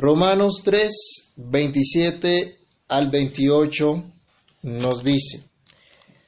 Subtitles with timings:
[0.00, 0.92] Romanos 3,
[1.34, 2.56] 27
[2.86, 4.04] al 28
[4.62, 5.42] nos dice,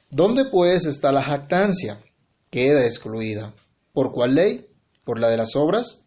[0.09, 2.01] ¿dónde pues está la jactancia?
[2.49, 3.55] Queda excluida.
[3.93, 4.65] ¿Por cuál ley?
[5.05, 6.03] ¿Por la de las obras?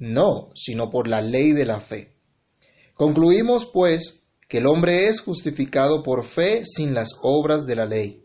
[0.00, 2.14] No, sino por la ley de la fe.
[2.94, 8.24] Concluimos, pues, que el hombre es justificado por fe sin las obras de la ley.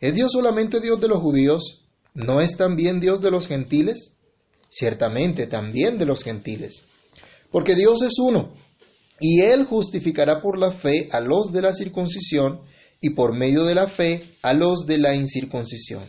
[0.00, 1.86] ¿Es Dios solamente Dios de los judíos?
[2.12, 4.12] ¿No es también Dios de los gentiles?
[4.68, 6.82] Ciertamente también de los gentiles.
[7.54, 8.52] Porque Dios es uno,
[9.20, 12.62] y Él justificará por la fe a los de la circuncisión
[13.00, 16.02] y por medio de la fe a los de la incircuncisión.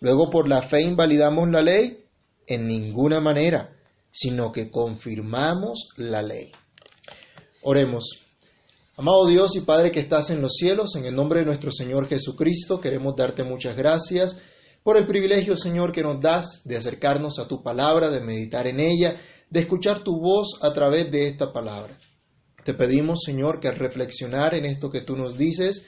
[0.00, 1.98] Luego por la fe invalidamos la ley
[2.46, 3.76] en ninguna manera,
[4.10, 6.50] sino que confirmamos la ley.
[7.60, 8.22] Oremos.
[8.96, 12.08] Amado Dios y Padre que estás en los cielos, en el nombre de nuestro Señor
[12.08, 14.34] Jesucristo, queremos darte muchas gracias
[14.82, 18.80] por el privilegio, Señor, que nos das de acercarnos a tu palabra, de meditar en
[18.80, 19.20] ella,
[19.54, 21.96] de escuchar tu voz a través de esta palabra.
[22.64, 25.86] Te pedimos, Señor, que al reflexionar en esto que tú nos dices,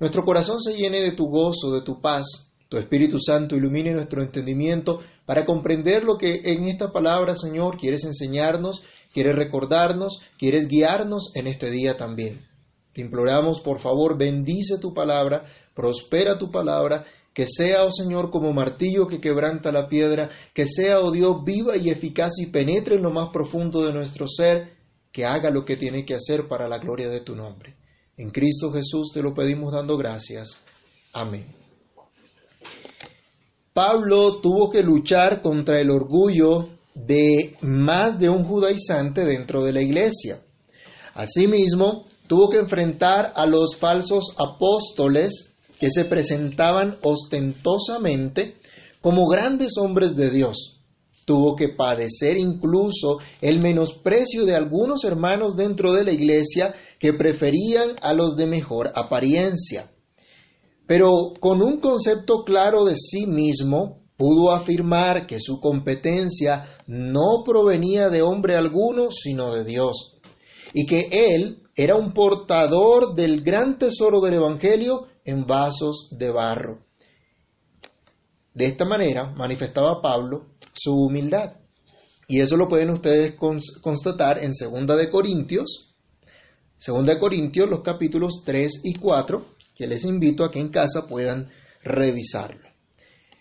[0.00, 4.22] nuestro corazón se llene de tu gozo, de tu paz, tu Espíritu Santo ilumine nuestro
[4.22, 8.82] entendimiento para comprender lo que en esta palabra, Señor, quieres enseñarnos
[9.16, 12.46] quieres recordarnos, quieres guiarnos en este día también.
[12.92, 18.54] Te imploramos, por favor, bendice tu palabra, prospera tu palabra, que sea, oh Señor, como
[18.54, 23.02] martillo que quebranta la piedra, que sea, oh Dios, viva y eficaz y penetre en
[23.02, 24.72] lo más profundo de nuestro ser,
[25.12, 27.76] que haga lo que tiene que hacer para la gloria de tu nombre.
[28.16, 30.58] En Cristo Jesús te lo pedimos dando gracias.
[31.12, 31.54] Amén.
[33.74, 39.82] Pablo tuvo que luchar contra el orgullo de más de un judaizante dentro de la
[39.82, 40.40] iglesia.
[41.12, 48.56] Asimismo, tuvo que enfrentar a los falsos apóstoles que se presentaban ostentosamente
[49.00, 50.80] como grandes hombres de Dios.
[51.24, 57.96] Tuvo que padecer incluso el menosprecio de algunos hermanos dentro de la iglesia que preferían
[58.00, 59.90] a los de mejor apariencia.
[60.86, 61.10] Pero
[61.40, 68.22] con un concepto claro de sí mismo, pudo afirmar que su competencia no provenía de
[68.22, 70.15] hombre alguno, sino de Dios,
[70.78, 76.84] y que él era un portador del gran tesoro del Evangelio en vasos de barro.
[78.52, 81.56] De esta manera manifestaba Pablo su humildad.
[82.28, 83.36] Y eso lo pueden ustedes
[83.80, 85.94] constatar en 2 de Corintios,
[86.86, 91.06] 2 de Corintios, los capítulos 3 y 4, que les invito a que en casa
[91.08, 91.48] puedan
[91.82, 92.68] revisarlo.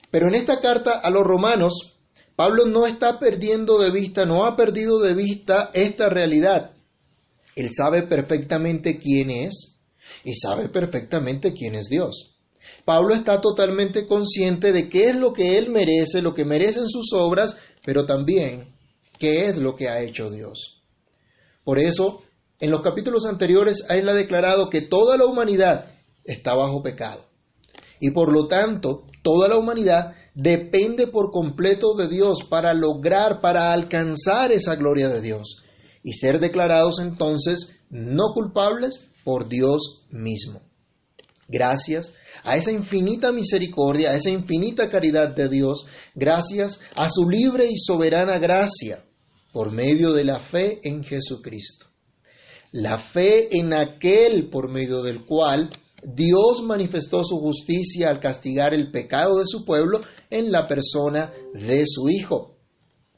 [0.09, 1.97] Pero en esta carta a los romanos,
[2.38, 6.75] Pablo no está perdiendo de vista, no ha perdido de vista esta realidad.
[7.55, 9.79] Él sabe perfectamente quién es
[10.23, 12.35] y sabe perfectamente quién es Dios.
[12.83, 17.13] Pablo está totalmente consciente de qué es lo que él merece, lo que merecen sus
[17.13, 18.75] obras, pero también
[19.17, 20.81] qué es lo que ha hecho Dios.
[21.63, 22.21] Por eso,
[22.59, 27.25] en los capítulos anteriores, él ha declarado que toda la humanidad está bajo pecado.
[27.99, 33.71] Y por lo tanto, toda la humanidad depende por completo de Dios para lograr, para
[33.71, 35.64] alcanzar esa gloria de Dios
[36.05, 40.61] y ser declarados entonces no culpables por Dios mismo.
[41.47, 47.65] Gracias a esa infinita misericordia, a esa infinita caridad de Dios, gracias a su libre
[47.65, 49.03] y soberana gracia
[49.51, 51.88] por medio de la fe en Jesucristo.
[52.71, 55.71] La fe en aquel por medio del cual
[56.03, 61.83] Dios manifestó su justicia al castigar el pecado de su pueblo en la persona de
[61.88, 62.57] su Hijo.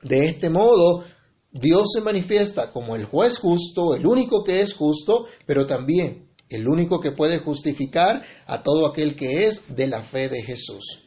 [0.04, 1.04] De este modo,
[1.52, 6.68] Dios se manifiesta como el juez justo, el único que es justo, pero también el
[6.68, 11.04] único que puede justificar a todo aquel que es de la fe de Jesús.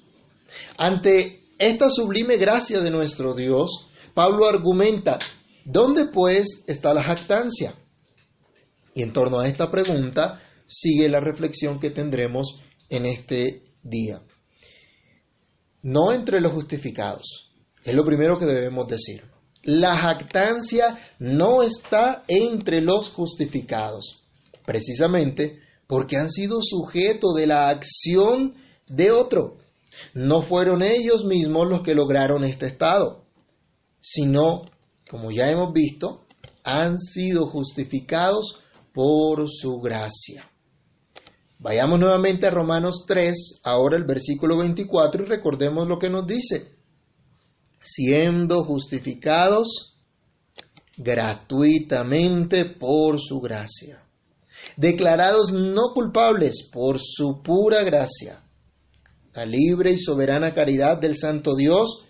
[0.76, 5.18] Ante esta sublime gracia de nuestro Dios, Pablo argumenta,
[5.64, 7.74] ¿dónde pues está la jactancia?
[8.94, 14.22] Y en torno a esta pregunta, sigue la reflexión que tendremos en este día.
[15.82, 17.52] No entre los justificados,
[17.84, 19.24] es lo primero que debemos decir.
[19.62, 24.24] La jactancia no está entre los justificados,
[24.64, 28.54] precisamente porque han sido sujeto de la acción
[28.86, 29.56] de otro.
[30.14, 33.24] No fueron ellos mismos los que lograron este estado,
[33.98, 34.62] sino,
[35.10, 36.24] como ya hemos visto,
[36.64, 38.60] han sido justificados
[38.92, 40.48] por su gracia.
[41.58, 46.79] Vayamos nuevamente a Romanos 3, ahora el versículo 24, y recordemos lo que nos dice.
[47.82, 49.96] Siendo justificados
[50.96, 54.02] gratuitamente por su gracia.
[54.76, 58.42] Declarados no culpables por su pura gracia.
[59.32, 62.04] La libre y soberana caridad del Santo Dios,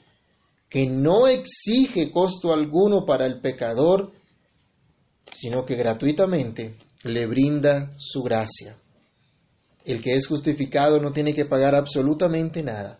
[0.69, 4.13] que no exige costo alguno para el pecador,
[5.33, 8.77] sino que gratuitamente le brinda su gracia.
[9.85, 13.00] El que es justificado no tiene que pagar absolutamente nada.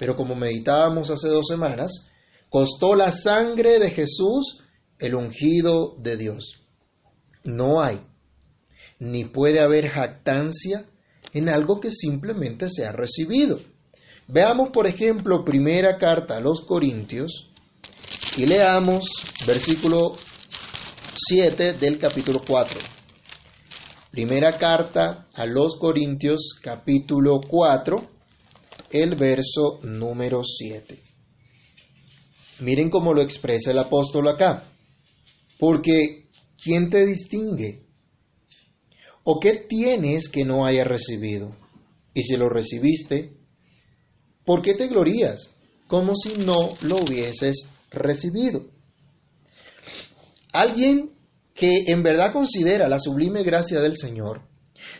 [0.00, 2.10] Pero como meditábamos hace dos semanas,
[2.48, 4.64] costó la sangre de Jesús
[4.98, 6.54] el ungido de Dios.
[7.44, 8.00] No hay,
[8.98, 10.86] ni puede haber jactancia
[11.34, 13.60] en algo que simplemente se ha recibido.
[14.26, 17.50] Veamos, por ejemplo, primera carta a los Corintios
[18.38, 19.04] y leamos
[19.46, 20.14] versículo
[21.14, 22.80] 7 del capítulo 4.
[24.10, 28.19] Primera carta a los Corintios capítulo 4,
[28.90, 31.00] el verso número 7.
[32.60, 34.64] Miren cómo lo expresa el apóstol acá.
[35.58, 36.28] Porque,
[36.62, 37.86] ¿quién te distingue?
[39.24, 41.54] ¿O qué tienes que no haya recibido?
[42.14, 43.36] Y si lo recibiste,
[44.44, 45.54] ¿por qué te glorías?
[45.86, 48.66] Como si no lo hubieses recibido.
[50.52, 51.12] Alguien
[51.54, 54.42] que en verdad considera la sublime gracia del Señor,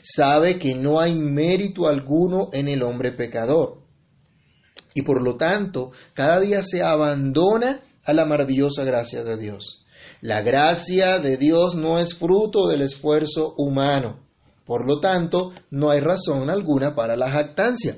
[0.03, 3.83] sabe que no hay mérito alguno en el hombre pecador.
[4.95, 9.85] Y por lo tanto, cada día se abandona a la maravillosa gracia de Dios.
[10.21, 14.21] La gracia de Dios no es fruto del esfuerzo humano.
[14.65, 17.97] Por lo tanto, no hay razón alguna para la jactancia,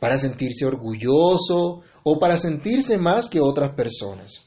[0.00, 4.44] para sentirse orgulloso o para sentirse más que otras personas.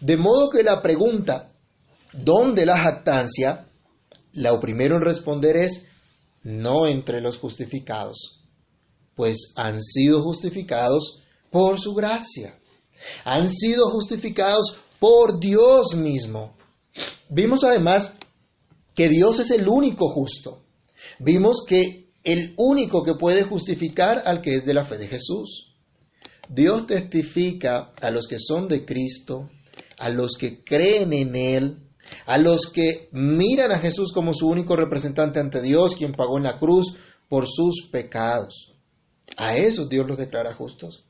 [0.00, 1.52] De modo que la pregunta,
[2.16, 3.66] ¿Dónde la jactancia?
[4.32, 5.86] Lo primero en responder es
[6.46, 8.38] no entre los justificados,
[9.16, 11.20] pues han sido justificados
[11.50, 12.56] por su gracia.
[13.24, 16.56] Han sido justificados por Dios mismo.
[17.28, 18.12] Vimos además
[18.94, 20.62] que Dios es el único justo.
[21.18, 25.74] Vimos que el único que puede justificar al que es de la fe de Jesús.
[26.48, 29.50] Dios testifica a los que son de Cristo,
[29.98, 31.85] a los que creen en Él,
[32.26, 36.44] a los que miran a Jesús como su único representante ante Dios, quien pagó en
[36.44, 36.96] la cruz
[37.28, 38.72] por sus pecados.
[39.36, 41.04] A esos Dios los declara justos.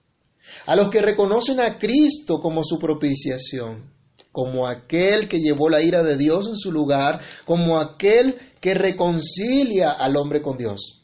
[0.66, 3.90] A los que reconocen a Cristo como su propiciación,
[4.32, 9.90] como aquel que llevó la ira de Dios en su lugar, como aquel que reconcilia
[9.92, 11.02] al hombre con Dios.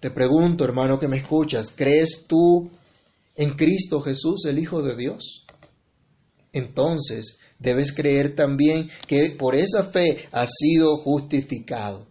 [0.00, 2.70] Te pregunto, hermano que me escuchas, ¿crees tú
[3.36, 5.46] en Cristo Jesús, el Hijo de Dios?
[6.52, 12.06] Entonces, debes creer también que por esa fe has sido justificado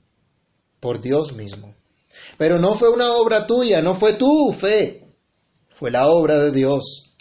[0.80, 1.76] por Dios mismo.
[2.38, 5.06] Pero no fue una obra tuya, no fue tu fe,
[5.76, 7.12] fue la obra de Dios.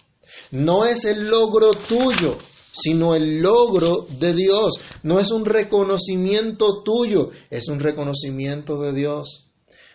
[0.51, 2.37] No es el logro tuyo,
[2.71, 4.79] sino el logro de Dios.
[5.03, 9.47] No es un reconocimiento tuyo, es un reconocimiento de Dios.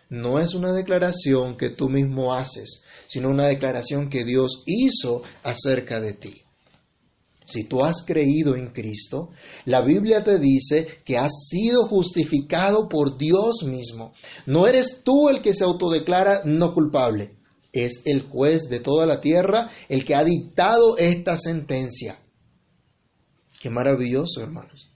[0.09, 6.01] No es una declaración que tú mismo haces, sino una declaración que Dios hizo acerca
[6.01, 6.46] de ti.
[7.47, 9.31] Si tú has creído en Cristo,
[9.67, 14.13] la Biblia te dice que has sido justificado por Dios mismo.
[14.47, 17.37] No eres tú el que se autodeclara no culpable,
[17.73, 22.19] es el juez de toda la tierra el que ha dictado esta sentencia.
[23.61, 24.91] Qué maravilloso, hermanos.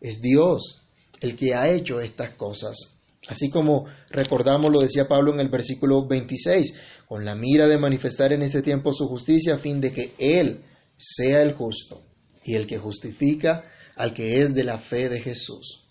[0.00, 0.80] Es Dios
[1.20, 2.98] el que ha hecho estas cosas.
[3.28, 6.74] Así como recordamos lo decía Pablo en el versículo 26,
[7.06, 10.64] con la mira de manifestar en este tiempo su justicia a fin de que Él
[11.02, 12.02] sea el justo
[12.44, 13.64] y el que justifica
[13.96, 15.84] al que es de la fe de Jesús.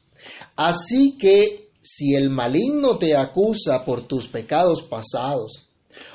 [0.56, 5.68] Así que si el maligno te acusa por tus pecados pasados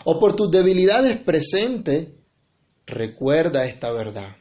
[0.04, 2.08] o por tus debilidades presentes,
[2.86, 4.36] recuerda esta verdad.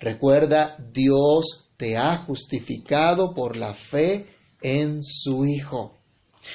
[0.00, 4.26] Recuerda, Dios te ha justificado por la fe
[4.62, 5.94] en su Hijo.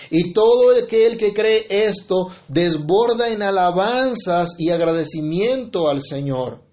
[0.09, 6.72] Y todo aquel que cree esto desborda en alabanzas y agradecimiento al Señor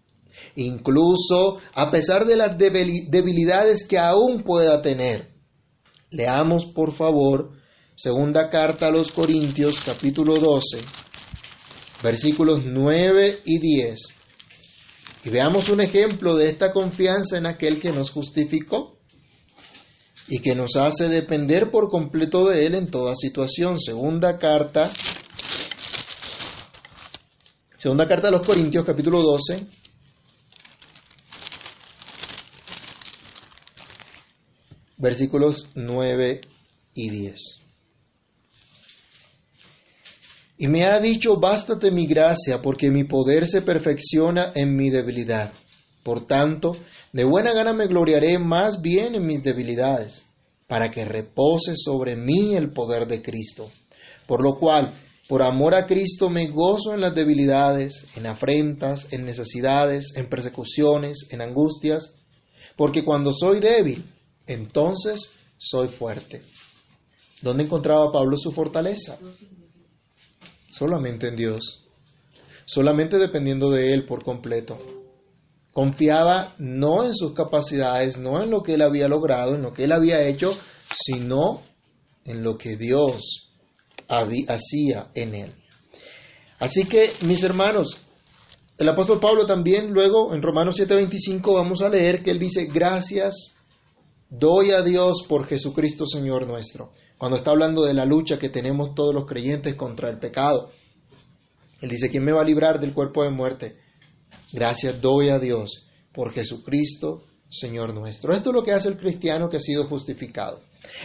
[0.56, 5.30] incluso a pesar de las debilidades que aún pueda tener.
[6.10, 7.52] Leamos, por favor,
[7.96, 10.78] segunda carta a los Corintios, capítulo 12,
[12.02, 14.00] versículos 9 y 10.
[15.24, 18.98] Y veamos un ejemplo de esta confianza en aquel que nos justificó
[20.28, 23.78] y que nos hace depender por completo de Él en toda situación.
[23.78, 24.90] Segunda carta,
[27.76, 29.66] segunda carta a los Corintios, capítulo 12,
[35.00, 36.40] versículos 9
[36.94, 37.60] y 10.
[40.58, 45.52] Y me ha dicho, bástate mi gracia, porque mi poder se perfecciona en mi debilidad.
[46.04, 46.76] Por tanto,
[47.12, 50.26] de buena gana me gloriaré más bien en mis debilidades,
[50.66, 53.70] para que repose sobre mí el poder de Cristo.
[54.26, 54.92] Por lo cual,
[55.30, 61.26] por amor a Cristo me gozo en las debilidades, en afrentas, en necesidades, en persecuciones,
[61.30, 62.12] en angustias,
[62.76, 64.04] porque cuando soy débil,
[64.46, 66.42] entonces soy fuerte.
[67.42, 69.18] ¿Dónde encontraba Pablo su fortaleza?
[70.68, 71.84] Solamente en Dios,
[72.66, 74.78] solamente dependiendo de Él por completo.
[75.72, 79.84] Confiaba no en sus capacidades, no en lo que él había logrado, en lo que
[79.84, 80.50] él había hecho,
[80.92, 81.62] sino
[82.24, 83.48] en lo que Dios
[84.08, 85.54] hacía en él.
[86.58, 88.00] Así que, mis hermanos,
[88.76, 93.54] el apóstol Pablo también luego en Romanos 7:25 vamos a leer que él dice, gracias
[94.30, 98.94] doy a Dios por Jesucristo Señor nuestro, cuando está hablando de la lucha que tenemos
[98.94, 100.70] todos los creyentes contra el pecado.
[101.80, 103.76] Él dice, ¿quién me va a librar del cuerpo de muerte?
[104.52, 108.32] Gracias doy a Dios por Jesucristo, Señor nuestro.
[108.32, 110.60] Esto es lo que hace el cristiano que ha sido justificado.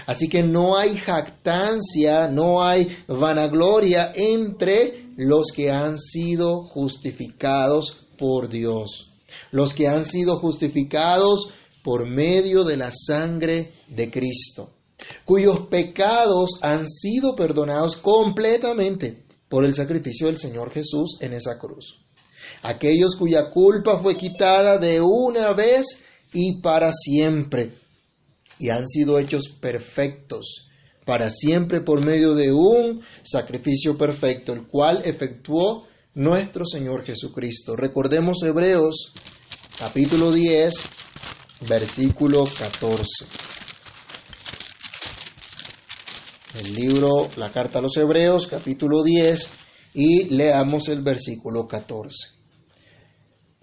[0.05, 8.50] Así que no hay jactancia, no hay vanagloria entre los que han sido justificados por
[8.50, 9.12] Dios.
[9.51, 11.53] Los que han sido justificados
[11.86, 14.74] por medio de la sangre de Cristo,
[15.24, 22.06] cuyos pecados han sido perdonados completamente por el sacrificio del Señor Jesús en esa cruz
[22.62, 27.75] aquellos cuya culpa fue quitada de una vez y para siempre,
[28.60, 30.68] y han sido hechos perfectos
[31.06, 37.75] para siempre por medio de un sacrificio perfecto, el cual efectuó nuestro Señor Jesucristo.
[37.75, 39.13] Recordemos Hebreos
[39.77, 40.74] capítulo 10,
[41.62, 43.03] versículo 14.
[46.59, 49.50] El libro, la carta a los Hebreos, capítulo 10,
[49.93, 52.35] y leamos el versículo 14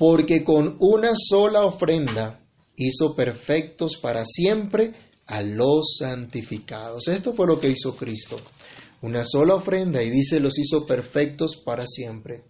[0.03, 2.45] porque con una sola ofrenda
[2.75, 4.95] hizo perfectos para siempre
[5.27, 7.07] a los santificados.
[7.07, 8.37] Esto fue lo que hizo Cristo.
[9.03, 12.43] Una sola ofrenda y dice los hizo perfectos para siempre.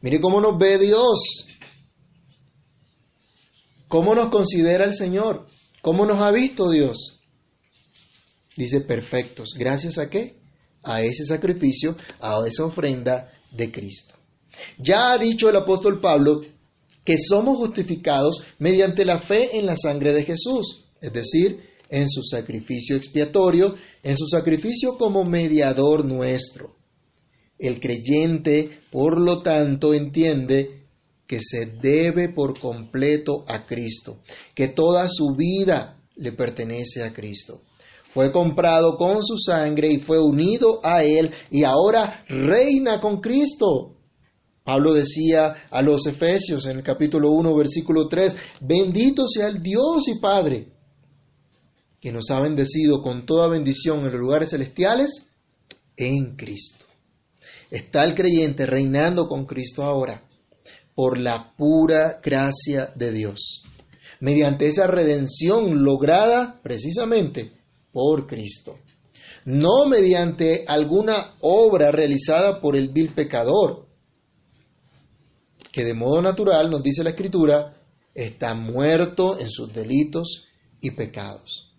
[0.00, 1.46] Mire cómo nos ve Dios.
[3.90, 5.48] ¿Cómo nos considera el Señor?
[5.82, 7.18] ¿Cómo nos ha visto Dios?
[8.56, 9.54] Dice perfectos.
[9.58, 10.36] ¿Gracias a qué?
[10.84, 14.14] A ese sacrificio, a esa ofrenda de Cristo.
[14.78, 16.40] Ya ha dicho el apóstol Pablo
[17.04, 22.22] que somos justificados mediante la fe en la sangre de Jesús, es decir, en su
[22.22, 26.76] sacrificio expiatorio, en su sacrificio como mediador nuestro.
[27.58, 30.79] El creyente, por lo tanto, entiende
[31.30, 34.18] que se debe por completo a Cristo,
[34.52, 37.60] que toda su vida le pertenece a Cristo.
[38.12, 43.94] Fue comprado con su sangre y fue unido a Él y ahora reina con Cristo.
[44.64, 50.08] Pablo decía a los Efesios en el capítulo 1, versículo 3, bendito sea el Dios
[50.08, 50.72] y Padre,
[52.00, 55.30] que nos ha bendecido con toda bendición en los lugares celestiales
[55.96, 56.84] en Cristo.
[57.70, 60.24] Está el creyente reinando con Cristo ahora
[61.00, 63.62] por la pura gracia de Dios,
[64.20, 67.52] mediante esa redención lograda precisamente
[67.90, 68.76] por Cristo,
[69.46, 73.86] no mediante alguna obra realizada por el vil pecador,
[75.72, 77.72] que de modo natural, nos dice la Escritura,
[78.14, 80.48] está muerto en sus delitos
[80.82, 81.72] y pecados.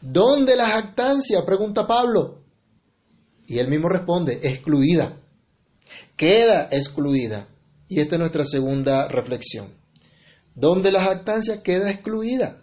[0.00, 1.44] ¿Dónde la jactancia?
[1.44, 2.38] pregunta Pablo.
[3.46, 5.20] Y él mismo responde, excluida.
[6.16, 7.51] Queda excluida.
[7.92, 9.74] Y esta es nuestra segunda reflexión.
[10.54, 12.62] ¿Dónde la jactancia queda excluida?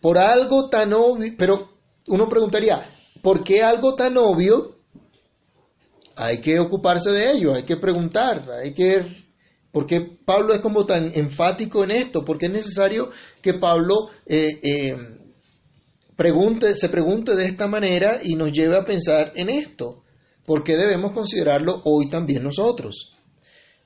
[0.00, 1.72] Por algo tan obvio, pero
[2.06, 2.88] uno preguntaría,
[3.22, 4.78] ¿por qué algo tan obvio?
[6.16, 9.22] Hay que ocuparse de ello, hay que preguntar, hay que
[9.70, 12.24] ¿Por qué Pablo es como tan enfático en esto?
[12.24, 13.10] Porque es necesario
[13.42, 14.96] que Pablo eh, eh,
[16.16, 20.02] pregunte, se pregunte de esta manera y nos lleve a pensar en esto.
[20.46, 23.12] ¿Por qué debemos considerarlo hoy también nosotros?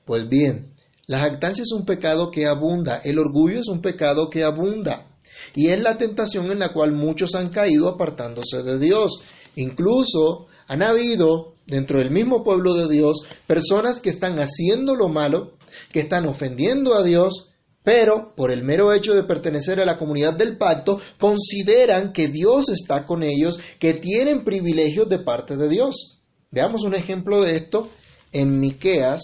[0.05, 0.76] Pues bien,
[1.07, 5.07] la jactancia es un pecado que abunda, el orgullo es un pecado que abunda,
[5.55, 9.23] y es la tentación en la cual muchos han caído apartándose de Dios.
[9.55, 15.57] Incluso han habido dentro del mismo pueblo de Dios personas que están haciendo lo malo
[15.91, 17.51] que están ofendiendo a Dios,
[17.83, 22.69] pero por el mero hecho de pertenecer a la comunidad del pacto, consideran que Dios
[22.69, 26.19] está con ellos, que tienen privilegios de parte de Dios.
[26.51, 27.89] Veamos un ejemplo de esto
[28.31, 29.21] en Miqueas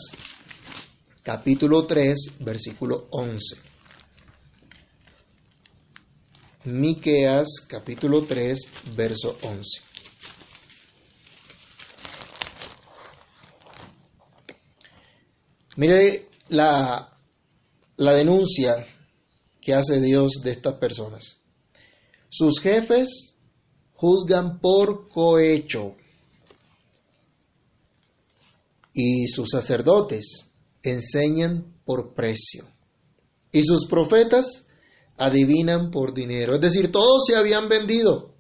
[1.24, 3.56] capítulo 3, versículo 11.
[6.66, 8.60] Miqueas capítulo 3,
[8.96, 9.82] verso 11.
[15.78, 17.10] Mire la,
[17.98, 18.86] denuncia
[19.62, 21.40] que hace Dios de estas personas.
[22.30, 23.34] Sus jefes
[23.94, 25.96] juzgan por cohecho
[28.94, 30.53] y sus sacerdotes
[30.84, 32.66] enseñan por precio.
[33.52, 34.68] Y sus profetas
[35.18, 36.56] adivinan por dinero.
[36.56, 38.34] Es decir, todos se habían vendido.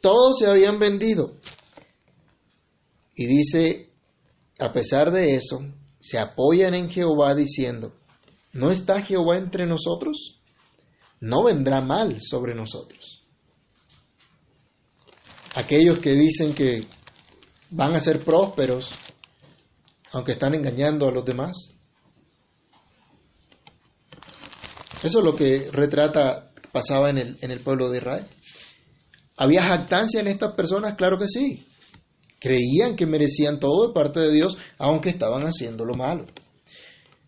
[0.00, 1.36] Todos se habían vendido.
[3.14, 3.90] Y dice,
[4.58, 5.60] a pesar de eso,
[6.00, 7.94] se apoyan en Jehová diciendo,
[8.52, 10.40] ¿no está Jehová entre nosotros?
[11.20, 13.22] No vendrá mal sobre nosotros.
[15.54, 16.86] Aquellos que dicen que
[17.70, 18.90] van a ser prósperos,
[20.12, 21.74] aunque están engañando a los demás.
[25.02, 28.26] Eso es lo que retrata, pasaba en el, en el pueblo de Israel.
[29.36, 30.94] ¿Había jactancia en estas personas?
[30.96, 31.66] Claro que sí.
[32.38, 36.26] Creían que merecían todo de parte de Dios, aunque estaban haciendo lo malo.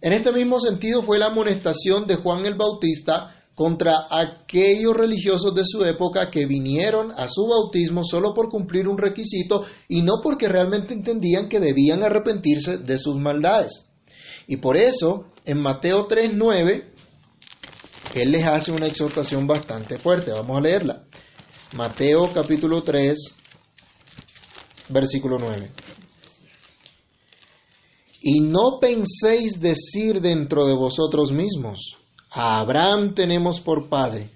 [0.00, 5.64] En este mismo sentido fue la amonestación de Juan el Bautista contra aquellos religiosos de
[5.64, 10.48] su época que vinieron a su bautismo solo por cumplir un requisito y no porque
[10.48, 13.86] realmente entendían que debían arrepentirse de sus maldades.
[14.46, 16.84] Y por eso, en Mateo 3.9,
[18.14, 20.32] él les hace una exhortación bastante fuerte.
[20.32, 21.04] Vamos a leerla.
[21.74, 23.16] Mateo capítulo 3,
[24.88, 25.72] versículo 9.
[28.20, 31.96] Y no penséis decir dentro de vosotros mismos,
[32.34, 34.30] a Abraham tenemos por padre,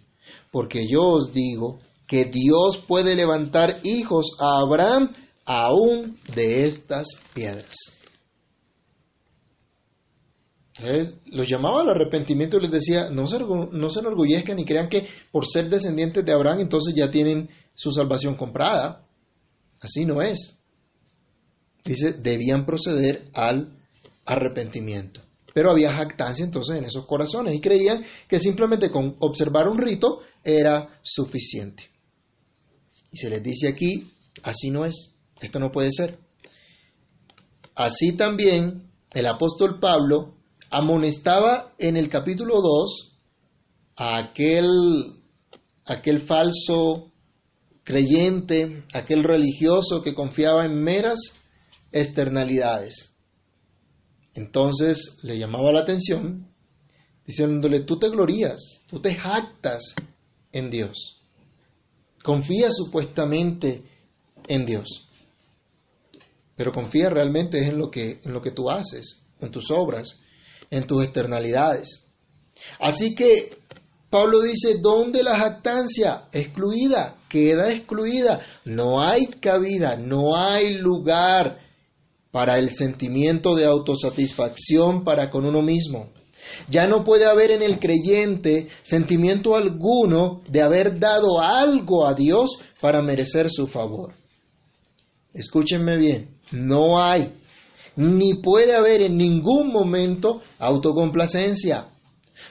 [0.52, 5.12] porque yo os digo que Dios puede levantar hijos a Abraham
[5.44, 7.74] aún de estas piedras.
[10.80, 14.88] Él los llamaba al arrepentimiento y les decía, no se, no se enorgullezcan ni crean
[14.88, 19.04] que por ser descendientes de Abraham entonces ya tienen su salvación comprada.
[19.80, 20.56] Así no es.
[21.84, 23.76] Dice, debían proceder al
[24.24, 25.27] arrepentimiento.
[25.58, 30.20] Pero había jactancia entonces en esos corazones y creían que simplemente con observar un rito
[30.44, 31.82] era suficiente.
[33.10, 34.08] Y se les dice aquí,
[34.44, 35.10] así no es,
[35.40, 36.16] esto no puede ser.
[37.74, 40.36] Así también el apóstol Pablo
[40.70, 43.16] amonestaba en el capítulo 2
[43.96, 44.68] a aquel,
[45.86, 47.10] aquel falso
[47.82, 51.18] creyente, aquel religioso que confiaba en meras
[51.90, 53.07] externalidades.
[54.38, 56.46] Entonces le llamaba la atención
[57.26, 59.96] diciéndole, tú te glorías, tú te jactas
[60.52, 61.20] en Dios,
[62.22, 63.82] confías supuestamente
[64.46, 65.08] en Dios,
[66.54, 70.20] pero confía realmente en lo que, en lo que tú haces, en tus obras,
[70.70, 72.06] en tus externalidades.
[72.78, 73.58] Así que
[74.08, 76.28] Pablo dice, ¿dónde la jactancia?
[76.30, 78.40] Excluida, queda excluida.
[78.64, 81.67] No hay cabida, no hay lugar
[82.30, 86.10] para el sentimiento de autosatisfacción para con uno mismo.
[86.70, 92.62] Ya no puede haber en el creyente sentimiento alguno de haber dado algo a Dios
[92.80, 94.14] para merecer su favor.
[95.34, 97.34] Escúchenme bien, no hay,
[97.96, 101.88] ni puede haber en ningún momento autocomplacencia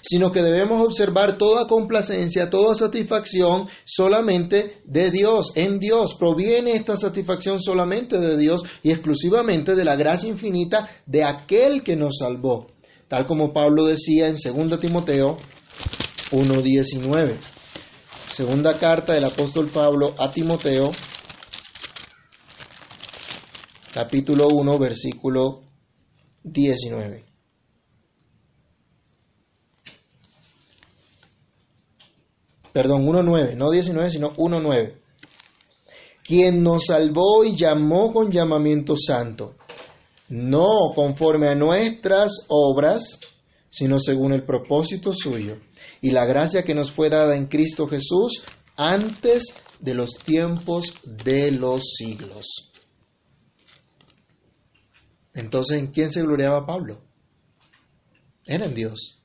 [0.10, 6.15] sino que debemos observar toda complacencia, toda satisfacción solamente de Dios, en Dios.
[6.17, 11.98] Proviene esta satisfacción solamente de Dios y exclusivamente de la gracia infinita de aquel que
[11.98, 12.67] nos salvó,
[13.10, 15.38] tal como Pablo decía en 2 Timoteo
[16.32, 17.38] 1.19.
[18.28, 20.91] Segunda carta del apóstol Pablo a Timoteo,
[23.93, 25.63] capítulo 1, versículo
[26.43, 27.37] 19.
[32.77, 34.99] Perdón, 1.9, no 19, sino 1.9.
[36.23, 39.55] Quien nos salvó y llamó con llamamiento santo,
[40.29, 43.19] no conforme a nuestras obras,
[43.67, 45.57] sino según el propósito suyo
[46.01, 48.43] y la gracia que nos fue dada en Cristo Jesús
[48.75, 52.45] antes de los tiempos de los siglos.
[55.33, 57.01] Entonces, ¿en quién se gloriaba Pablo?
[58.45, 59.16] Era en Dios.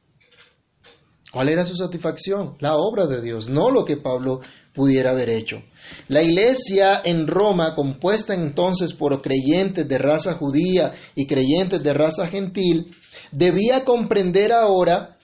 [1.33, 2.57] ¿Cuál era su satisfacción?
[2.61, 4.41] La obra de Dios, no lo que Pablo
[4.75, 5.63] pudiera haber hecho.
[6.09, 12.27] La iglesia en Roma, compuesta entonces por creyentes de raza judía y creyentes de raza
[12.27, 12.95] gentil,
[13.31, 15.17] debía comprender ahora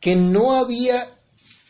[0.00, 1.16] que no había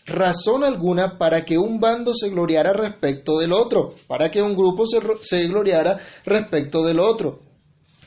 [0.05, 4.87] razón alguna para que un bando se gloriara respecto del otro, para que un grupo
[4.87, 7.46] se, se gloriara respecto del otro.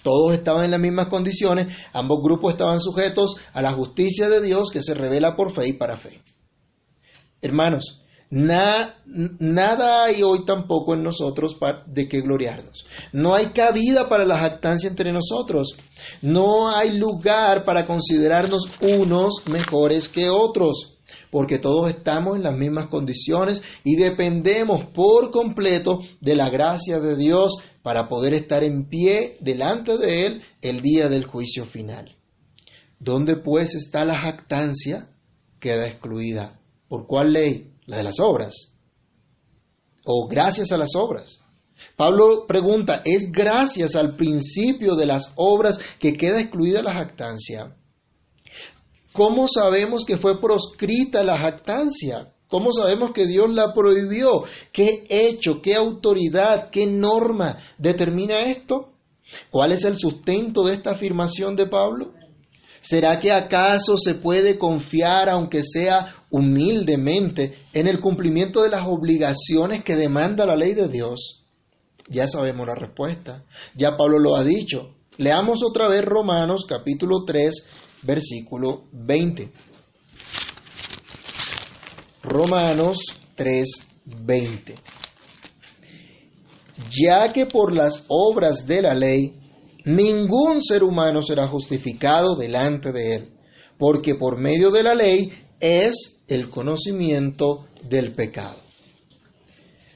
[0.04, 4.70] Todos estaban en las mismas condiciones, ambos grupos estaban sujetos a la justicia de Dios
[4.72, 6.22] que se revela por fe y para fe.
[7.42, 11.58] Hermanos, nada hay hoy tampoco en nosotros
[11.88, 12.86] de qué gloriarnos.
[13.12, 15.76] No hay cabida para la jactancia entre nosotros.
[16.22, 20.96] No hay lugar para considerarnos unos mejores que otros
[21.32, 27.16] porque todos estamos en las mismas condiciones y dependemos por completo de la gracia de
[27.16, 32.16] Dios para poder estar en pie delante de Él el día del juicio final.
[33.00, 35.10] ¿Dónde pues está la jactancia?
[35.60, 36.60] queda excluida.
[36.88, 37.74] ¿Por cuál ley?
[37.86, 38.74] La de las obras.
[40.06, 41.40] O gracias a las obras.
[41.96, 47.76] Pablo pregunta, ¿es gracias al principio de las obras que queda excluida la jactancia?
[49.12, 52.34] ¿Cómo sabemos que fue proscrita la jactancia?
[52.50, 54.44] ¿Cómo sabemos que Dios la prohibió?
[54.74, 58.94] ¿Qué hecho, qué autoridad, qué norma determina esto?
[59.52, 62.14] ¿Cuál es el sustento de esta afirmación de Pablo?
[62.82, 69.84] ¿Será que acaso se puede confiar, aunque sea humildemente, en el cumplimiento de las obligaciones
[69.84, 71.46] que demanda la ley de Dios?
[72.08, 73.44] Ya sabemos la respuesta.
[73.76, 74.96] Ya Pablo lo ha dicho.
[75.18, 77.68] Leamos otra vez Romanos capítulo 3,
[78.04, 79.52] versículo 20.
[82.22, 82.98] Romanos
[83.36, 83.68] 3,
[84.26, 84.76] 20.
[86.92, 89.34] Ya que por las obras de la ley
[89.86, 93.30] ningún ser humano será justificado delante de él,
[93.78, 98.58] porque por medio de la ley es el conocimiento del pecado.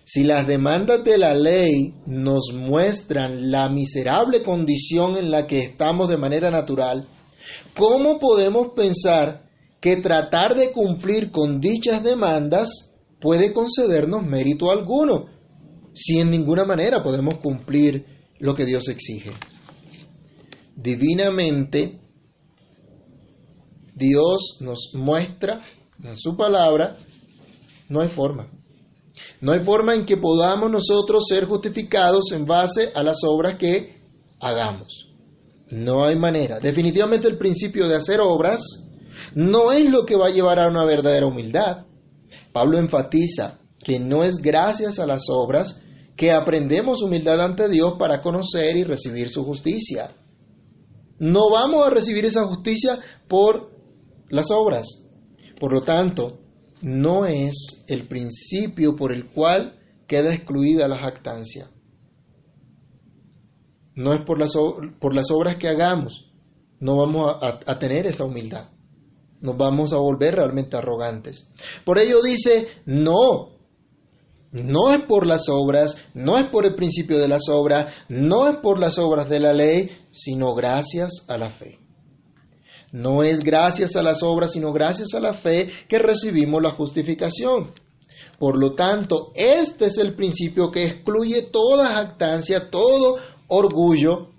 [0.06, 6.10] Si las demandas de la ley nos muestran la miserable condición en la que estamos
[6.10, 7.08] de manera natural,
[7.74, 9.44] ¿cómo podemos pensar
[9.84, 15.26] que tratar de cumplir con dichas demandas puede concedernos mérito alguno,
[15.93, 18.06] si en ninguna manera podemos cumplir
[18.39, 19.32] lo que Dios exige?
[20.74, 22.00] Divinamente,
[23.93, 25.60] Dios nos muestra
[26.02, 26.96] en su palabra,
[27.89, 28.50] no hay forma.
[29.41, 34.02] No hay forma en que podamos nosotros ser justificados en base a las obras que
[34.39, 35.10] hagamos.
[35.72, 36.62] No hay manera.
[36.62, 38.62] Definitivamente el principio de hacer obras
[39.36, 41.86] no es lo que va a llevar a una verdadera humildad.
[42.52, 45.82] Pablo enfatiza que no es gracias a las obras
[46.15, 50.15] que aprendemos humildad ante Dios para conocer y recibir su justicia.
[51.19, 53.72] No vamos a recibir esa justicia por
[54.30, 54.88] las obras.
[55.60, 56.39] Por lo tanto,
[56.82, 61.69] no es el principio por el cual queda excluida la jactancia.
[63.96, 66.32] No es por las, obras que hagamos.
[66.80, 68.73] No vamos a tener esa humildad.
[69.44, 71.46] Nos vamos a volver realmente arrogantes.
[71.84, 73.50] Por ello dice, no,
[74.54, 78.56] no es por las obras, no es por el principio de las obras, no es
[78.58, 81.80] por las obras de la ley, sino gracias a la fe.
[82.94, 87.74] No es gracias a las obras, sino gracias a la fe que recibimos la justificación.
[88.40, 93.18] Por lo tanto, este es el principio que excluye toda jactancia, todo
[93.50, 94.30] orgullo,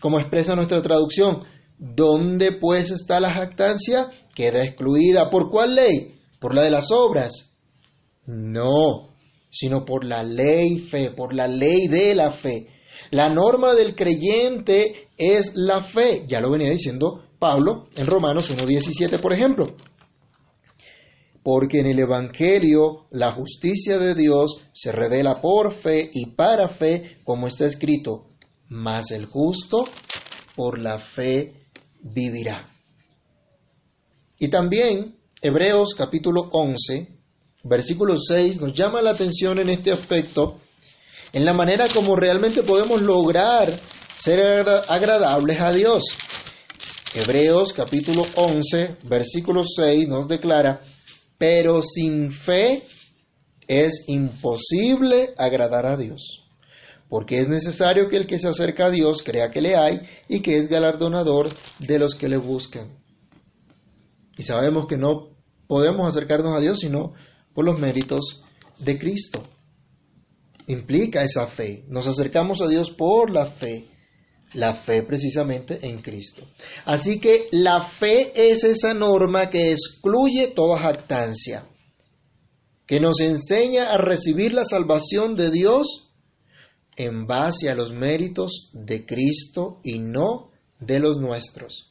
[0.00, 1.42] como expresa nuestra traducción.
[1.82, 4.10] ¿Dónde pues está la jactancia?
[4.40, 5.28] Queda excluida.
[5.28, 6.14] ¿Por cuál ley?
[6.40, 7.52] ¿Por la de las obras?
[8.24, 9.10] No,
[9.50, 12.68] sino por la ley fe, por la ley de la fe.
[13.10, 16.24] La norma del creyente es la fe.
[16.26, 19.76] Ya lo venía diciendo Pablo en Romanos 1.17, por ejemplo.
[21.42, 27.18] Porque en el Evangelio la justicia de Dios se revela por fe y para fe,
[27.24, 28.30] como está escrito,
[28.70, 29.84] mas el justo
[30.56, 31.66] por la fe
[32.00, 32.79] vivirá.
[34.42, 37.08] Y también Hebreos capítulo 11,
[37.62, 40.62] versículo 6 nos llama la atención en este aspecto,
[41.34, 43.78] en la manera como realmente podemos lograr
[44.16, 44.40] ser
[44.88, 46.04] agradables a Dios.
[47.14, 50.80] Hebreos capítulo 11, versículo 6 nos declara,
[51.36, 52.84] pero sin fe
[53.68, 56.46] es imposible agradar a Dios,
[57.10, 60.40] porque es necesario que el que se acerca a Dios crea que le hay y
[60.40, 62.99] que es galardonador de los que le buscan.
[64.40, 67.12] Y sabemos que no podemos acercarnos a Dios sino
[67.52, 68.42] por los méritos
[68.78, 69.42] de Cristo.
[70.66, 71.84] Implica esa fe.
[71.88, 73.90] Nos acercamos a Dios por la fe
[74.54, 76.42] la fe precisamente en Cristo.
[76.86, 81.66] Así que la fe es esa norma que excluye toda jactancia,
[82.86, 86.14] que nos enseña a recibir la salvación de Dios
[86.96, 90.50] en base a los méritos de Cristo y no
[90.80, 91.89] de los nuestros.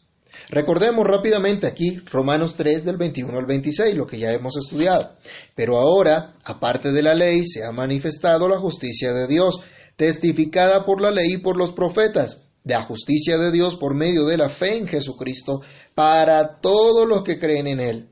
[0.49, 5.17] Recordemos rápidamente aquí Romanos 3 del 21 al 26, lo que ya hemos estudiado.
[5.56, 9.62] Pero ahora, aparte de la ley, se ha manifestado la justicia de Dios,
[9.95, 14.25] testificada por la ley y por los profetas de la justicia de Dios por medio
[14.25, 15.62] de la fe en Jesucristo
[15.95, 18.10] para todos los que creen en Él,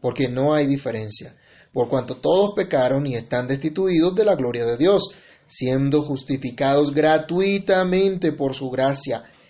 [0.00, 1.36] porque no hay diferencia,
[1.72, 5.14] por cuanto todos pecaron y están destituidos de la gloria de Dios,
[5.46, 9.24] siendo justificados gratuitamente por su gracia,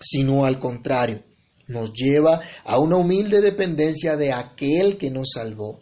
[0.00, 1.22] sino al contrario,
[1.68, 5.80] nos lleva a una humilde dependencia de aquel que nos salvó,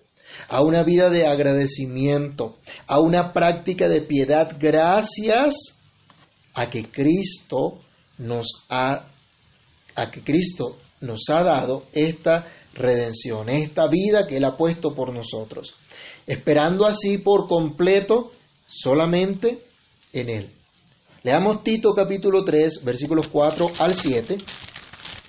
[0.49, 5.55] a una vida de agradecimiento, a una práctica de piedad gracias
[6.55, 7.81] a que Cristo
[8.19, 9.13] nos ha
[9.95, 15.13] a que Cristo nos ha dado esta redención, esta vida que Él ha puesto por
[15.13, 15.75] nosotros,
[16.27, 18.33] esperando así por completo
[18.67, 19.65] solamente
[20.13, 20.58] en Él.
[21.25, 24.39] Leamos Tito capítulo 3, versículos 4 al 7,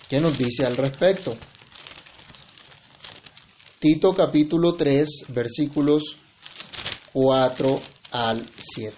[0.08, 1.36] ¿qué nos dice al respecto?
[3.80, 6.18] Tito capítulo 3, versículos
[7.12, 8.96] 4 al 7.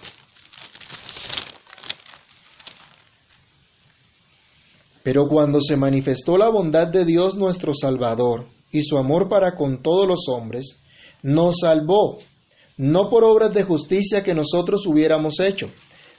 [5.02, 9.82] Pero cuando se manifestó la bondad de Dios nuestro Salvador y su amor para con
[9.82, 10.76] todos los hombres,
[11.22, 12.18] nos salvó,
[12.76, 15.70] no por obras de justicia que nosotros hubiéramos hecho,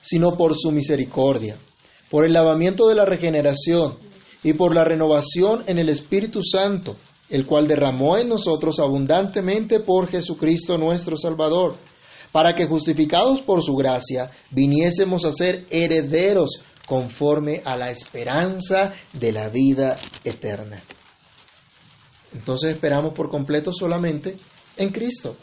[0.04, 1.58] sino por su misericordia,
[2.12, 3.98] por el lavamiento de la regeneración
[4.44, 6.98] y por la renovación en el Espíritu Santo,
[7.30, 11.78] el cual derramó en nosotros abundantemente por Jesucristo nuestro Salvador,
[12.32, 19.32] para que justificados por su gracia viniésemos a ser herederos conforme a la esperanza de
[19.32, 20.84] la vida eterna.
[22.34, 24.38] Entonces esperamos por completo solamente
[24.76, 25.38] en Cristo.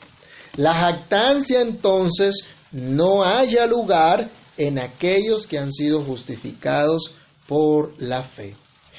[0.57, 7.15] La jactancia entonces no haya lugar en aquellos que han sido justificados
[7.49, 8.57] por la fe.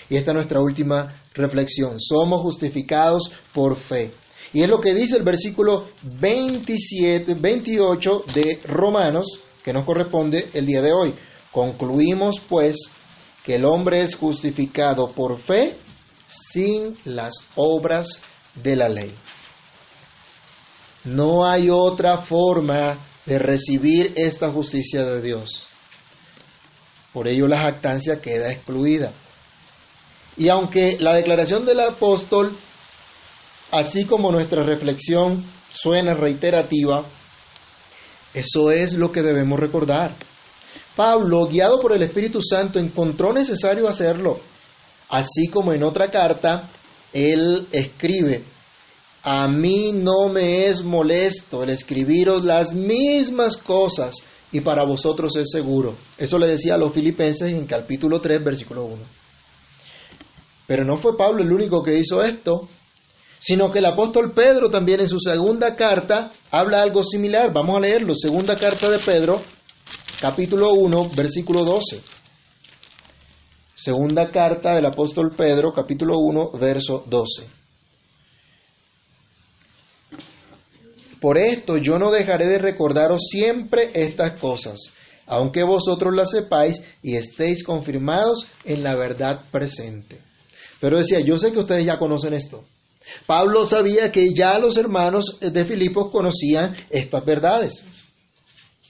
[0.09, 1.99] Y esta es nuestra última reflexión.
[1.99, 4.11] Somos justificados por fe.
[4.53, 10.65] Y es lo que dice el versículo 27, 28 de Romanos, que nos corresponde el
[10.65, 11.13] día de hoy.
[11.51, 12.77] Concluimos pues
[13.45, 15.77] que el hombre es justificado por fe
[16.25, 18.19] sin las obras
[18.55, 19.13] de la ley.
[21.03, 25.69] No hay otra forma de recibir esta justicia de Dios.
[27.13, 29.13] Por ello la jactancia queda excluida.
[30.37, 32.57] Y aunque la declaración del apóstol,
[33.71, 37.05] así como nuestra reflexión, suena reiterativa,
[38.33, 40.15] eso es lo que debemos recordar.
[40.95, 44.39] Pablo, guiado por el Espíritu Santo, encontró necesario hacerlo.
[45.09, 46.69] Así como en otra carta,
[47.11, 48.45] él escribe,
[49.23, 54.15] a mí no me es molesto el escribiros las mismas cosas
[54.51, 55.95] y para vosotros es seguro.
[56.17, 59.03] Eso le decía a los filipenses en capítulo 3, versículo 1.
[60.67, 62.67] Pero no fue Pablo el único que hizo esto,
[63.37, 67.53] sino que el apóstol Pedro también en su segunda carta habla algo similar.
[67.53, 69.41] Vamos a leerlo, segunda carta de Pedro,
[70.19, 72.01] capítulo 1, versículo 12.
[73.75, 77.60] Segunda carta del apóstol Pedro, capítulo 1, verso 12.
[81.21, 84.79] Por esto yo no dejaré de recordaros siempre estas cosas,
[85.27, 90.19] aunque vosotros las sepáis y estéis confirmados en la verdad presente.
[90.79, 92.65] Pero decía, yo sé que ustedes ya conocen esto.
[93.27, 97.85] Pablo sabía que ya los hermanos de Filipos conocían estas verdades.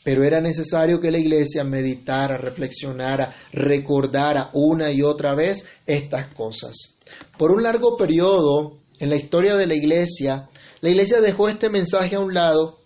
[0.03, 6.95] Pero era necesario que la iglesia meditara, reflexionara, recordara una y otra vez estas cosas.
[7.37, 10.49] Por un largo periodo en la historia de la iglesia,
[10.81, 12.79] la iglesia dejó este mensaje a un lado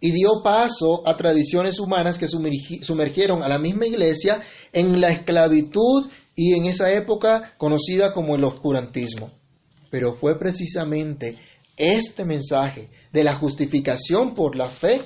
[0.00, 6.08] y dio paso a tradiciones humanas que sumergieron a la misma iglesia en la esclavitud
[6.36, 9.32] y en esa época conocida como el oscurantismo.
[9.90, 11.38] Pero fue precisamente
[11.76, 15.00] este mensaje de la justificación por la fe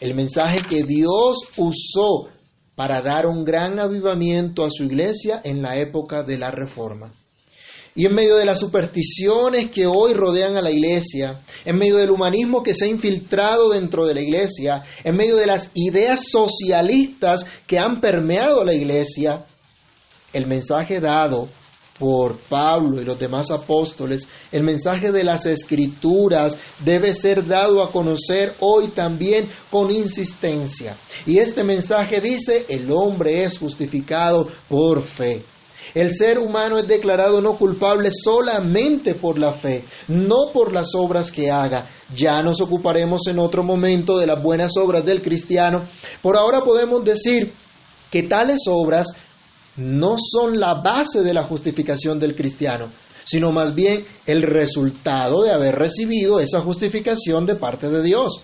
[0.00, 2.28] el mensaje que Dios usó
[2.74, 7.12] para dar un gran avivamiento a su iglesia en la época de la reforma.
[7.96, 12.10] Y en medio de las supersticiones que hoy rodean a la iglesia, en medio del
[12.10, 17.46] humanismo que se ha infiltrado dentro de la iglesia, en medio de las ideas socialistas
[17.66, 19.46] que han permeado la iglesia,
[20.34, 21.48] el mensaje dado
[21.98, 27.90] por Pablo y los demás apóstoles, el mensaje de las escrituras debe ser dado a
[27.90, 30.98] conocer hoy también con insistencia.
[31.24, 35.44] Y este mensaje dice, el hombre es justificado por fe.
[35.94, 41.30] El ser humano es declarado no culpable solamente por la fe, no por las obras
[41.30, 41.88] que haga.
[42.14, 45.88] Ya nos ocuparemos en otro momento de las buenas obras del cristiano.
[46.22, 47.52] Por ahora podemos decir
[48.10, 49.08] que tales obras
[49.76, 52.92] no son la base de la justificación del cristiano,
[53.24, 58.42] sino más bien el resultado de haber recibido esa justificación de parte de Dios.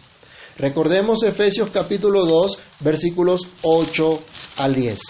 [0.58, 4.04] Recordemos Efesios capítulo 2, versículos 8
[4.56, 5.00] al 10.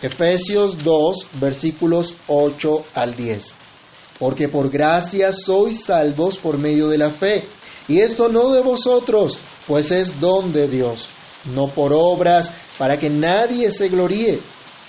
[0.00, 3.54] Efesios 2, versículos 8 al 10.
[4.18, 7.48] porque por gracia sois salvos por medio de la fe.
[7.86, 11.08] Y esto no de vosotros, pues es don de Dios,
[11.44, 14.40] no por obras, para que nadie se gloríe,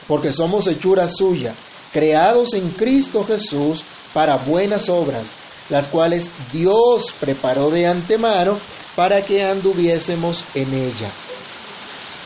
[0.08, 1.56] porque somos hechura suya,
[1.94, 5.34] creados en Cristo Jesús para buenas obras,
[5.70, 8.60] las cuales Dios preparó de antemano
[8.96, 11.14] para que anduviésemos en ella.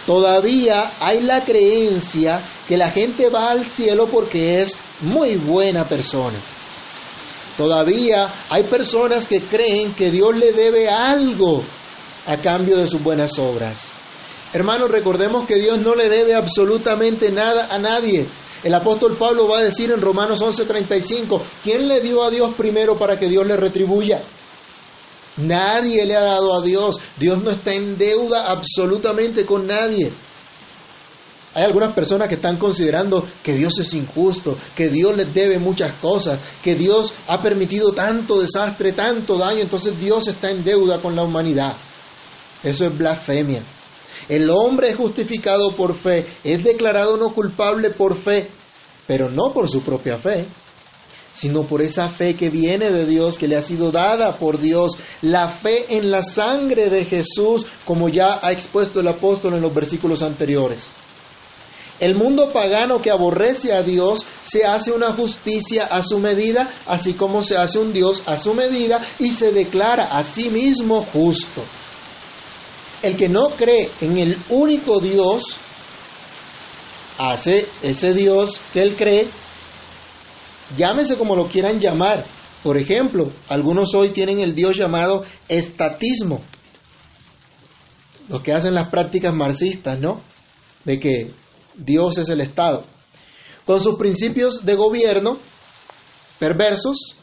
[0.08, 6.42] Todavía hay la creencia que la gente va al cielo porque es muy buena persona.
[7.58, 11.64] Todavía hay personas que creen que Dios le debe algo
[12.26, 13.92] a cambio de sus buenas obras.
[14.54, 18.28] Hermanos, recordemos que Dios no le debe absolutamente nada a nadie.
[18.64, 22.98] El apóstol Pablo va a decir en Romanos 11:35, ¿quién le dio a Dios primero
[22.98, 24.24] para que Dios le retribuya?
[25.38, 27.00] Nadie le ha dado a Dios.
[27.18, 30.14] Dios no está en deuda absolutamente con nadie.
[31.54, 36.00] Hay algunas personas que están considerando que Dios es injusto, que Dios les debe muchas
[36.00, 41.16] cosas, que Dios ha permitido tanto desastre, tanto daño, entonces Dios está en deuda con
[41.16, 41.78] la humanidad.
[42.64, 43.64] Eso es blasfemia.
[44.28, 48.50] El hombre es justificado por fe, es declarado no culpable por fe,
[49.06, 50.48] pero no por su propia fe
[51.34, 54.92] sino por esa fe que viene de Dios, que le ha sido dada por Dios,
[55.24, 59.74] la fe en la sangre de Jesús, como ya ha expuesto el apóstol en los
[59.74, 60.92] versículos anteriores.
[62.00, 67.14] El mundo pagano que aborrece a Dios se hace una justicia a su medida, así
[67.14, 71.64] como se hace un Dios a su medida y se declara a sí mismo justo.
[73.02, 75.58] El que no cree en el único Dios,
[77.18, 79.30] hace ese Dios que él cree
[80.76, 82.26] llámese como lo quieran llamar.
[82.64, 86.42] Por ejemplo, algunos hoy tienen el Dios llamado estatismo,
[88.30, 90.22] lo que hacen las prácticas marxistas, ¿no?
[90.86, 91.34] De que
[91.76, 92.86] Dios es el Estado.
[93.66, 95.40] Con sus principios de gobierno
[96.40, 97.16] perversos,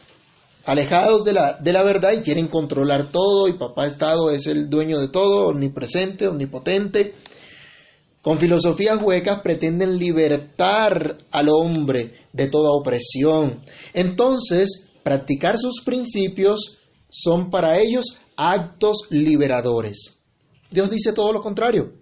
[0.64, 4.70] alejados de la, de la verdad y quieren controlar todo y papá Estado es el
[4.70, 7.14] dueño de todo, omnipresente, omnipotente.
[8.22, 13.62] Con filosofías huecas pretenden libertar al hombre de toda opresión.
[13.92, 16.78] Entonces, practicar sus principios
[17.10, 20.18] son para ellos actos liberadores.
[20.70, 21.94] Dios dice todo lo contrario.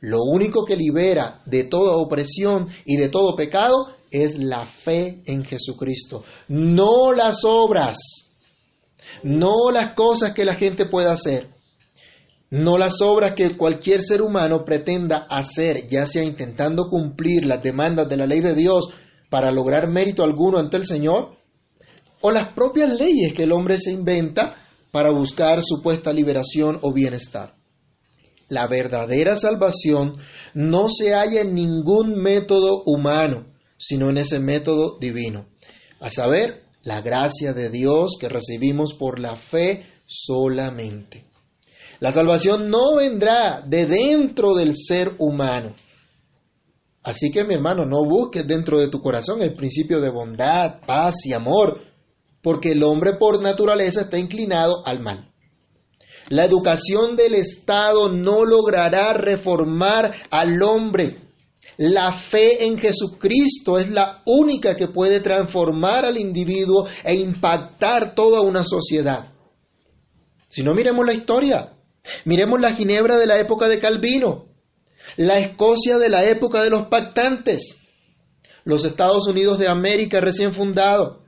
[0.00, 5.44] Lo único que libera de toda opresión y de todo pecado es la fe en
[5.44, 7.98] Jesucristo, no las obras,
[9.22, 11.50] no las cosas que la gente pueda hacer,
[12.50, 18.08] no las obras que cualquier ser humano pretenda hacer, ya sea intentando cumplir las demandas
[18.08, 18.88] de la ley de Dios
[19.28, 21.36] para lograr mérito alguno ante el Señor,
[22.20, 24.56] o las propias leyes que el hombre se inventa
[24.92, 27.54] para buscar supuesta liberación o bienestar.
[28.48, 30.16] La verdadera salvación
[30.54, 33.46] no se halla en ningún método humano,
[33.78, 35.46] sino en ese método divino,
[36.00, 41.24] a saber, la gracia de Dios que recibimos por la fe solamente.
[41.98, 45.74] La salvación no vendrá de dentro del ser humano,
[47.06, 51.24] Así que mi hermano, no busques dentro de tu corazón el principio de bondad, paz
[51.24, 51.80] y amor,
[52.42, 55.30] porque el hombre por naturaleza está inclinado al mal.
[56.28, 61.22] La educación del Estado no logrará reformar al hombre.
[61.78, 68.40] La fe en Jesucristo es la única que puede transformar al individuo e impactar toda
[68.40, 69.32] una sociedad.
[70.48, 71.72] Si no, miremos la historia.
[72.24, 74.46] Miremos la Ginebra de la época de Calvino
[75.16, 77.78] la Escocia de la época de los pactantes,
[78.64, 81.22] los Estados Unidos de América recién fundado.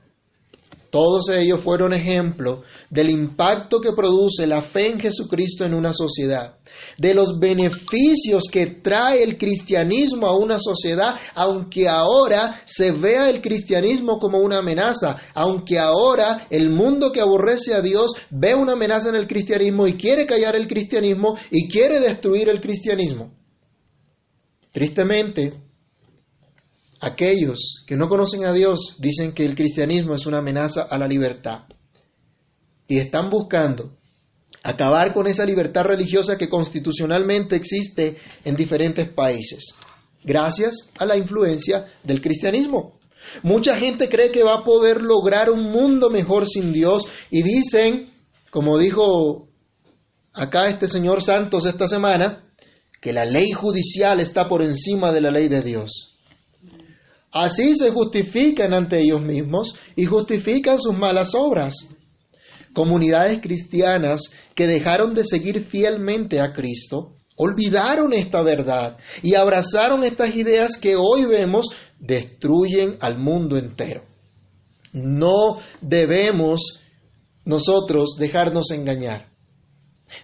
[0.89, 6.55] Todos ellos fueron ejemplo del impacto que produce la fe en Jesucristo en una sociedad,
[6.97, 13.41] de los beneficios que trae el cristianismo a una sociedad, aunque ahora se vea el
[13.41, 19.09] cristianismo como una amenaza, aunque ahora el mundo que aborrece a Dios ve una amenaza
[19.09, 23.31] en el cristianismo y quiere callar el cristianismo y quiere destruir el cristianismo.
[24.71, 25.68] Tristemente,
[26.99, 31.07] aquellos que no conocen a Dios dicen que el cristianismo es una amenaza a la
[31.07, 31.63] libertad
[32.87, 33.97] y están buscando
[34.63, 39.73] acabar con esa libertad religiosa que constitucionalmente existe en diferentes países,
[40.23, 42.99] gracias a la influencia del cristianismo.
[43.43, 48.11] Mucha gente cree que va a poder lograr un mundo mejor sin Dios y dicen,
[48.49, 49.47] como dijo
[50.33, 52.45] acá este señor Santos esta semana,
[53.01, 56.18] que la ley judicial está por encima de la ley de Dios.
[57.31, 61.75] Así se justifican ante ellos mismos y justifican sus malas obras.
[62.73, 64.21] Comunidades cristianas
[64.55, 70.95] que dejaron de seguir fielmente a Cristo, olvidaron esta verdad y abrazaron estas ideas que
[70.95, 71.67] hoy vemos
[71.99, 74.03] destruyen al mundo entero.
[74.91, 76.81] No debemos
[77.45, 79.29] nosotros dejarnos engañar.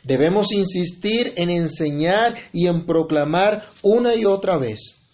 [0.04, 5.05] Debemos insistir en enseñar y en proclamar una y otra vez.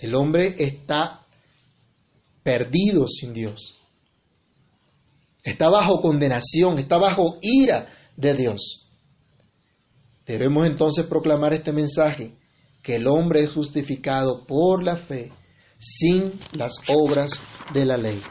[0.00, 1.26] El hombre está
[2.42, 3.76] perdido sin Dios.
[5.44, 8.86] Está bajo condenación, está bajo ira de Dios.
[10.26, 12.34] Debemos entonces proclamar este mensaje,
[12.82, 15.32] que el hombre es justificado por la fe
[15.78, 17.40] sin las obras
[17.74, 18.22] de la ley.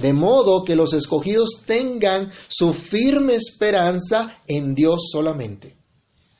[0.00, 5.76] De modo que los escogidos tengan su firme esperanza en Dios solamente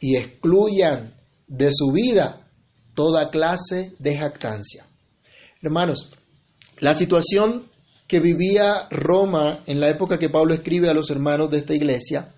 [0.01, 1.15] y excluyan
[1.47, 2.44] de su vida
[2.95, 4.87] toda clase de jactancia.
[5.63, 6.11] Hermanos,
[6.79, 7.67] la situación
[8.07, 12.35] que vivía Roma en la época que Pablo escribe a los hermanos de esta iglesia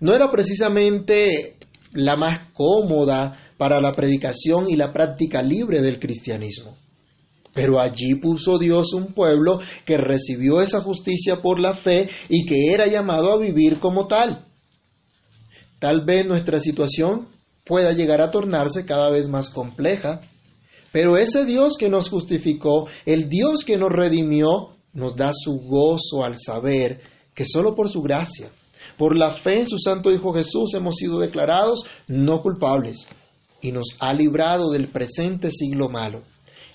[0.00, 1.56] no era precisamente
[1.92, 6.76] la más cómoda para la predicación y la práctica libre del cristianismo.
[7.54, 12.72] Pero allí puso Dios un pueblo que recibió esa justicia por la fe y que
[12.72, 14.44] era llamado a vivir como tal.
[15.80, 17.28] Tal vez nuestra situación
[17.68, 20.22] pueda llegar a tornarse cada vez más compleja,
[20.90, 26.24] pero ese Dios que nos justificó, el Dios que nos redimió, nos da su gozo
[26.24, 27.02] al saber
[27.34, 28.50] que solo por su gracia,
[28.96, 33.06] por la fe en su Santo Hijo Jesús hemos sido declarados no culpables
[33.60, 36.22] y nos ha librado del presente siglo malo.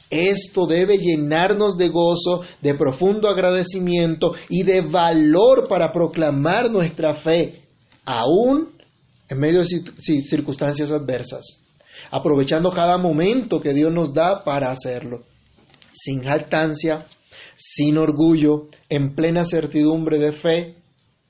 [0.10, 7.64] Esto debe llenarnos de gozo, de profundo agradecimiento y de valor para proclamar nuestra fe,
[8.06, 8.73] aún
[9.34, 11.66] en medio de circunstancias adversas,
[12.12, 15.26] aprovechando cada momento que Dios nos da para hacerlo,
[15.92, 17.08] sin jactancia,
[17.56, 20.76] sin orgullo, en plena certidumbre de fe,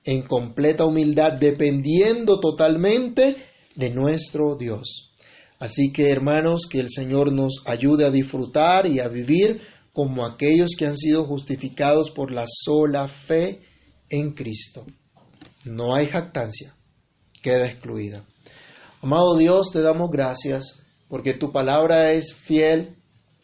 [0.03, 3.37] en completa humildad, dependiendo totalmente
[3.75, 5.11] de nuestro Dios.
[5.59, 9.61] Así que hermanos, que el Señor nos ayude a disfrutar y a vivir
[9.93, 13.61] como aquellos que han sido justificados por la sola fe
[14.09, 14.85] en Cristo.
[15.63, 16.75] No hay jactancia,
[17.43, 18.25] queda excluida.
[19.01, 22.95] Amado Dios, te damos gracias porque tu palabra es fiel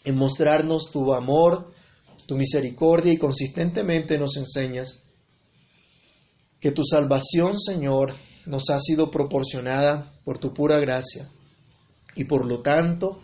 [0.06, 1.72] en mostrarnos tu amor,
[2.26, 5.04] tu misericordia y consistentemente nos enseñas
[6.60, 11.30] que tu salvación, Señor, nos ha sido proporcionada por tu pura gracia
[12.16, 13.20] y por lo tanto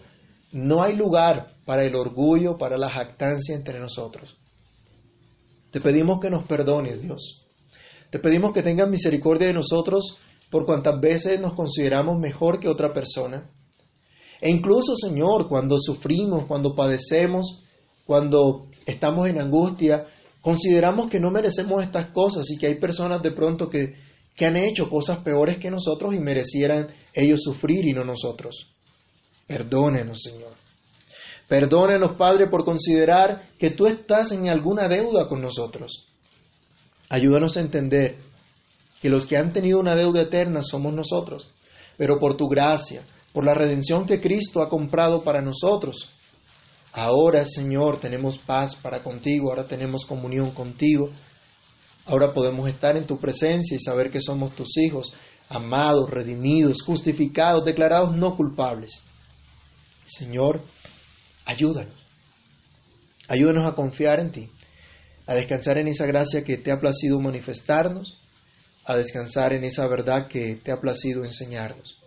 [0.52, 4.38] no hay lugar para el orgullo, para la jactancia entre nosotros.
[5.72, 7.46] Te pedimos que nos perdones, Dios.
[8.12, 10.20] Te pedimos que tengas misericordia de nosotros
[10.56, 13.52] por cuantas veces nos consideramos mejor que otra persona.
[14.40, 17.62] E incluso, Señor, cuando sufrimos, cuando padecemos,
[18.06, 20.08] cuando estamos en angustia,
[20.40, 23.96] consideramos que no merecemos estas cosas y que hay personas de pronto que,
[24.34, 28.74] que han hecho cosas peores que nosotros y merecieran ellos sufrir y no nosotros.
[29.46, 30.54] Perdónenos, Señor.
[31.50, 36.08] Perdónenos, Padre, por considerar que tú estás en alguna deuda con nosotros.
[37.10, 38.35] Ayúdanos a entender
[39.06, 41.48] que los que han tenido una deuda eterna somos nosotros,
[41.96, 46.10] pero por tu gracia, por la redención que Cristo ha comprado para nosotros,
[46.92, 51.12] ahora, Señor, tenemos paz para contigo, ahora tenemos comunión contigo,
[52.08, 55.14] ahora podemos estar en tu presencia y saber que somos tus hijos,
[55.50, 59.04] amados, redimidos, justificados, declarados no culpables.
[60.04, 60.64] Señor,
[61.46, 61.94] ayúdanos.
[63.28, 64.50] Ayúdanos a confiar en ti,
[65.28, 68.18] a descansar en esa gracia que te ha placido manifestarnos,
[68.86, 71.98] a descansar en esa verdad que te ha placido enseñarnos.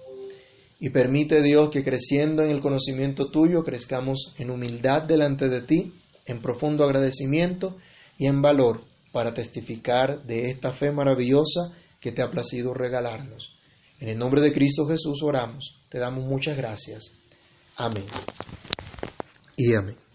[0.81, 5.93] Y permite Dios que creciendo en el conocimiento tuyo crezcamos en humildad delante de ti,
[6.24, 7.76] en profundo agradecimiento
[8.16, 13.57] y en valor para testificar de esta fe maravillosa que te ha placido regalarnos.
[13.99, 15.81] En el nombre de Cristo Jesús oramos.
[15.89, 17.12] Te damos muchas gracias.
[17.76, 18.07] Amén.
[19.57, 20.07] Y amén.